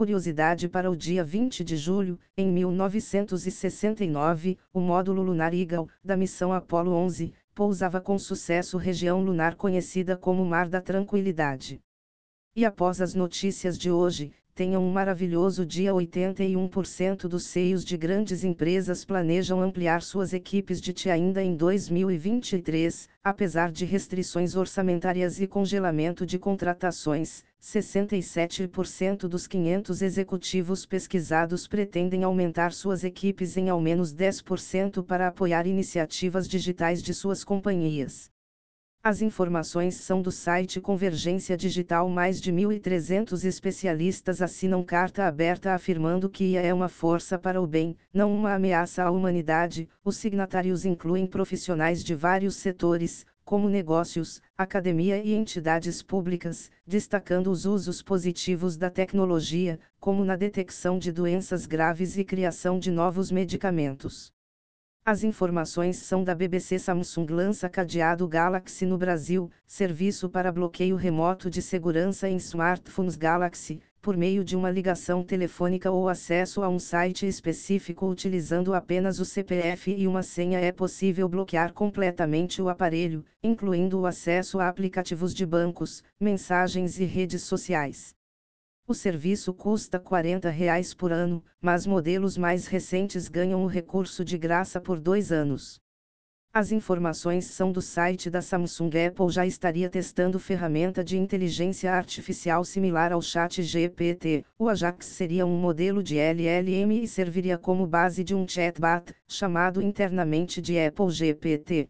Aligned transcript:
Curiosidade 0.00 0.66
para 0.66 0.90
o 0.90 0.96
dia 0.96 1.22
20 1.22 1.62
de 1.62 1.76
julho, 1.76 2.18
em 2.34 2.50
1969, 2.50 4.56
o 4.72 4.80
módulo 4.80 5.20
lunar 5.20 5.52
Eagle, 5.52 5.90
da 6.02 6.16
missão 6.16 6.54
Apollo 6.54 6.92
11, 6.92 7.34
pousava 7.54 8.00
com 8.00 8.18
sucesso 8.18 8.78
região 8.78 9.22
lunar 9.22 9.56
conhecida 9.56 10.16
como 10.16 10.42
Mar 10.42 10.70
da 10.70 10.80
Tranquilidade. 10.80 11.82
E 12.56 12.64
após 12.64 13.02
as 13.02 13.14
notícias 13.14 13.76
de 13.76 13.90
hoje, 13.90 14.32
tenham 14.60 14.84
um 14.84 14.92
maravilhoso 14.92 15.64
dia. 15.64 15.90
81% 15.90 17.26
dos 17.26 17.44
CEOs 17.44 17.82
de 17.82 17.96
grandes 17.96 18.44
empresas 18.44 19.06
planejam 19.06 19.62
ampliar 19.62 20.02
suas 20.02 20.34
equipes 20.34 20.82
de 20.82 20.92
TI 20.92 21.08
ainda 21.08 21.42
em 21.42 21.56
2023, 21.56 23.08
apesar 23.24 23.72
de 23.72 23.86
restrições 23.86 24.54
orçamentárias 24.54 25.40
e 25.40 25.46
congelamento 25.46 26.26
de 26.26 26.38
contratações. 26.38 27.42
67% 27.58 29.20
dos 29.20 29.46
500 29.46 30.02
executivos 30.02 30.84
pesquisados 30.84 31.66
pretendem 31.66 32.22
aumentar 32.22 32.74
suas 32.74 33.02
equipes 33.02 33.56
em 33.56 33.70
ao 33.70 33.80
menos 33.80 34.14
10% 34.14 35.02
para 35.02 35.28
apoiar 35.28 35.66
iniciativas 35.66 36.46
digitais 36.46 37.02
de 37.02 37.14
suas 37.14 37.42
companhias. 37.42 38.30
As 39.02 39.22
informações 39.22 39.94
são 39.94 40.20
do 40.20 40.30
site 40.30 40.78
Convergência 40.78 41.56
Digital. 41.56 42.06
Mais 42.10 42.38
de 42.38 42.52
1.300 42.52 43.44
especialistas 43.46 44.42
assinam 44.42 44.84
carta 44.84 45.26
aberta 45.26 45.72
afirmando 45.72 46.28
que 46.28 46.44
IA 46.44 46.60
é 46.60 46.74
uma 46.74 46.86
força 46.86 47.38
para 47.38 47.62
o 47.62 47.66
bem, 47.66 47.96
não 48.12 48.30
uma 48.30 48.52
ameaça 48.52 49.02
à 49.02 49.10
humanidade. 49.10 49.88
Os 50.04 50.18
signatários 50.18 50.84
incluem 50.84 51.26
profissionais 51.26 52.04
de 52.04 52.14
vários 52.14 52.56
setores, 52.56 53.24
como 53.42 53.70
negócios, 53.70 54.42
academia 54.54 55.16
e 55.16 55.32
entidades 55.32 56.02
públicas, 56.02 56.70
destacando 56.86 57.50
os 57.50 57.64
usos 57.64 58.02
positivos 58.02 58.76
da 58.76 58.90
tecnologia, 58.90 59.80
como 59.98 60.26
na 60.26 60.36
detecção 60.36 60.98
de 60.98 61.10
doenças 61.10 61.64
graves 61.64 62.18
e 62.18 62.22
criação 62.22 62.78
de 62.78 62.90
novos 62.90 63.32
medicamentos. 63.32 64.30
As 65.02 65.24
informações 65.24 65.96
são 65.96 66.22
da 66.22 66.34
BBC 66.34 66.78
Samsung 66.78 67.26
lança 67.30 67.70
cadeado 67.70 68.28
Galaxy 68.28 68.84
no 68.84 68.98
Brasil, 68.98 69.50
serviço 69.66 70.28
para 70.28 70.52
bloqueio 70.52 70.94
remoto 70.94 71.48
de 71.48 71.62
segurança 71.62 72.28
em 72.28 72.36
smartphones 72.36 73.16
Galaxy, 73.16 73.80
por 74.02 74.14
meio 74.14 74.44
de 74.44 74.54
uma 74.54 74.70
ligação 74.70 75.24
telefônica 75.24 75.90
ou 75.90 76.06
acesso 76.06 76.62
a 76.62 76.68
um 76.68 76.78
site 76.78 77.26
específico 77.26 78.06
utilizando 78.06 78.74
apenas 78.74 79.18
o 79.20 79.24
CPF 79.24 79.90
e 79.90 80.06
uma 80.06 80.22
senha 80.22 80.58
é 80.60 80.70
possível 80.70 81.26
bloquear 81.30 81.72
completamente 81.72 82.60
o 82.60 82.68
aparelho, 82.68 83.24
incluindo 83.42 84.00
o 84.00 84.06
acesso 84.06 84.60
a 84.60 84.68
aplicativos 84.68 85.34
de 85.34 85.46
bancos, 85.46 86.04
mensagens 86.20 87.00
e 87.00 87.04
redes 87.06 87.42
sociais. 87.42 88.14
O 88.90 88.94
serviço 88.94 89.54
custa 89.54 90.00
40 90.00 90.50
reais 90.50 90.92
por 90.92 91.12
ano, 91.12 91.44
mas 91.60 91.86
modelos 91.86 92.36
mais 92.36 92.66
recentes 92.66 93.28
ganham 93.28 93.62
o 93.62 93.68
recurso 93.68 94.24
de 94.24 94.36
graça 94.36 94.80
por 94.80 94.98
dois 94.98 95.30
anos. 95.30 95.80
As 96.52 96.72
informações 96.72 97.44
são 97.44 97.70
do 97.70 97.80
site 97.80 98.28
da 98.28 98.42
Samsung 98.42 98.90
Apple 99.06 99.30
já 99.30 99.46
estaria 99.46 99.88
testando 99.88 100.40
ferramenta 100.40 101.04
de 101.04 101.16
inteligência 101.16 101.92
artificial 101.92 102.64
similar 102.64 103.12
ao 103.12 103.22
Chat 103.22 103.62
GPT. 103.62 104.44
O 104.58 104.68
Ajax 104.68 105.06
seria 105.06 105.46
um 105.46 105.56
modelo 105.56 106.02
de 106.02 106.18
LLM 106.18 107.00
e 107.00 107.06
serviria 107.06 107.56
como 107.56 107.86
base 107.86 108.24
de 108.24 108.34
um 108.34 108.44
chatbot, 108.44 109.14
chamado 109.28 109.80
internamente 109.80 110.60
de 110.60 110.76
Apple 110.80 111.10
GPT. 111.10 111.88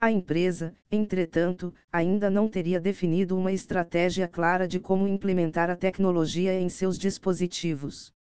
A 0.00 0.12
empresa, 0.12 0.76
entretanto, 0.92 1.74
ainda 1.92 2.30
não 2.30 2.46
teria 2.48 2.78
definido 2.78 3.36
uma 3.36 3.50
estratégia 3.50 4.28
clara 4.28 4.68
de 4.68 4.78
como 4.78 5.08
implementar 5.08 5.70
a 5.70 5.76
tecnologia 5.76 6.54
em 6.54 6.68
seus 6.68 6.96
dispositivos. 6.96 8.14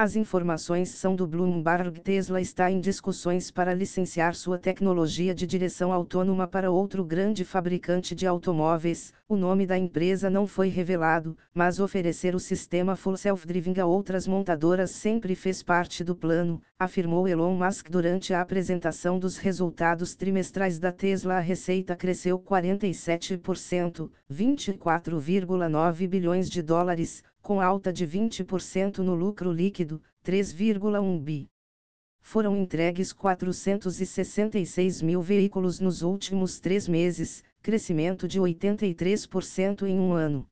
As 0.00 0.16
informações 0.16 0.88
são 0.88 1.14
do 1.14 1.26
Bloomberg. 1.26 2.00
Tesla 2.00 2.40
está 2.40 2.70
em 2.70 2.80
discussões 2.80 3.50
para 3.50 3.74
licenciar 3.74 4.34
sua 4.34 4.56
tecnologia 4.58 5.34
de 5.34 5.46
direção 5.46 5.92
autônoma 5.92 6.48
para 6.48 6.70
outro 6.70 7.04
grande 7.04 7.44
fabricante 7.44 8.14
de 8.14 8.26
automóveis. 8.26 9.12
O 9.28 9.36
nome 9.36 9.66
da 9.66 9.76
empresa 9.76 10.30
não 10.30 10.46
foi 10.46 10.68
revelado, 10.68 11.36
mas 11.52 11.78
oferecer 11.78 12.34
o 12.34 12.40
sistema 12.40 12.96
Full 12.96 13.18
Self-Driving 13.18 13.78
a 13.78 13.84
outras 13.84 14.26
montadoras 14.26 14.90
sempre 14.90 15.34
fez 15.34 15.62
parte 15.62 16.02
do 16.02 16.16
plano, 16.16 16.62
afirmou 16.78 17.28
Elon 17.28 17.54
Musk 17.54 17.90
durante 17.90 18.32
a 18.32 18.40
apresentação 18.40 19.18
dos 19.18 19.36
resultados 19.36 20.14
trimestrais 20.14 20.78
da 20.78 20.90
Tesla. 20.90 21.34
A 21.34 21.40
receita 21.40 21.94
cresceu 21.94 22.38
47%, 22.38 24.10
24,9 24.32 26.08
bilhões 26.08 26.48
de 26.48 26.62
dólares 26.62 27.22
com 27.42 27.60
alta 27.60 27.92
de 27.92 28.06
20% 28.06 28.98
no 28.98 29.14
lucro 29.14 29.52
líquido, 29.52 30.02
3,1 30.24 31.20
bi. 31.20 31.48
Foram 32.20 32.56
entregues 32.56 33.12
466 33.12 35.02
mil 35.02 35.22
veículos 35.22 35.80
nos 35.80 36.02
últimos 36.02 36.60
três 36.60 36.86
meses, 36.86 37.42
crescimento 37.62 38.28
de 38.28 38.40
83% 38.40 39.82
em 39.86 39.98
um 39.98 40.12
ano. 40.12 40.46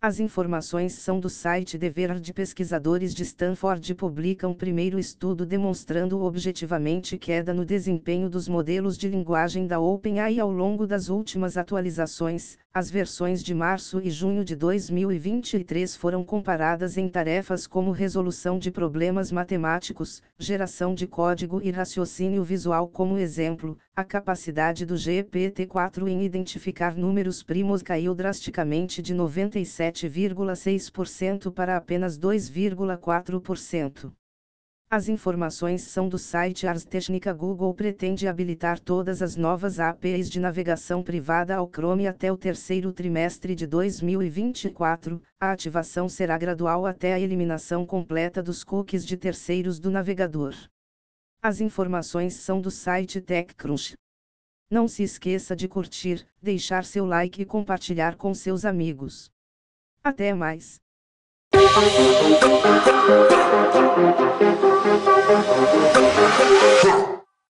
As 0.00 0.20
informações 0.20 0.92
são 0.92 1.18
do 1.18 1.28
site 1.28 1.76
The 1.76 1.90
Verge. 1.90 2.32
Pesquisadores 2.32 3.12
de 3.12 3.24
Stanford 3.24 3.96
publicam 3.96 4.54
primeiro 4.54 4.96
estudo 4.96 5.44
demonstrando 5.44 6.22
objetivamente 6.22 7.18
queda 7.18 7.52
no 7.52 7.64
desempenho 7.64 8.30
dos 8.30 8.46
modelos 8.46 8.96
de 8.96 9.08
linguagem 9.08 9.66
da 9.66 9.80
OpenAI 9.80 10.38
ao 10.38 10.52
longo 10.52 10.86
das 10.86 11.08
últimas 11.08 11.56
atualizações, 11.56 12.56
as 12.78 12.88
versões 12.88 13.42
de 13.42 13.52
março 13.52 14.00
e 14.00 14.08
junho 14.08 14.44
de 14.44 14.54
2023 14.54 15.96
foram 15.96 16.22
comparadas 16.22 16.96
em 16.96 17.08
tarefas 17.08 17.66
como 17.66 17.90
resolução 17.90 18.56
de 18.56 18.70
problemas 18.70 19.32
matemáticos, 19.32 20.22
geração 20.38 20.94
de 20.94 21.04
código 21.04 21.60
e 21.60 21.72
raciocínio 21.72 22.44
visual. 22.44 22.86
Como 22.86 23.18
exemplo, 23.18 23.76
a 23.96 24.04
capacidade 24.04 24.86
do 24.86 24.94
GPT-4 24.94 26.06
em 26.06 26.22
identificar 26.22 26.94
números 26.94 27.42
primos 27.42 27.82
caiu 27.82 28.14
drasticamente 28.14 29.02
de 29.02 29.12
97,6% 29.12 31.52
para 31.52 31.76
apenas 31.76 32.16
2,4%. 32.16 34.12
As 34.90 35.06
informações 35.06 35.82
são 35.82 36.08
do 36.08 36.16
site 36.16 36.66
Ars 36.66 36.82
Technica. 36.82 37.30
Google 37.34 37.74
pretende 37.74 38.26
habilitar 38.26 38.80
todas 38.80 39.20
as 39.20 39.36
novas 39.36 39.78
APIs 39.78 40.30
de 40.30 40.40
navegação 40.40 41.02
privada 41.02 41.54
ao 41.54 41.68
Chrome 41.68 42.06
até 42.06 42.32
o 42.32 42.38
terceiro 42.38 42.90
trimestre 42.90 43.54
de 43.54 43.66
2024. 43.66 45.20
A 45.38 45.52
ativação 45.52 46.08
será 46.08 46.38
gradual 46.38 46.86
até 46.86 47.12
a 47.12 47.20
eliminação 47.20 47.84
completa 47.84 48.42
dos 48.42 48.64
cookies 48.64 49.04
de 49.04 49.18
terceiros 49.18 49.78
do 49.78 49.90
navegador. 49.90 50.54
As 51.42 51.60
informações 51.60 52.32
são 52.36 52.58
do 52.58 52.70
site 52.70 53.20
TechCrunch. 53.20 53.94
Não 54.70 54.88
se 54.88 55.02
esqueça 55.02 55.54
de 55.54 55.68
curtir, 55.68 56.26
deixar 56.40 56.86
seu 56.86 57.04
like 57.04 57.42
e 57.42 57.44
compartilhar 57.44 58.16
com 58.16 58.32
seus 58.32 58.64
amigos. 58.64 59.30
Até 60.02 60.32
mais! 60.32 60.80
Yeah. 66.84 67.17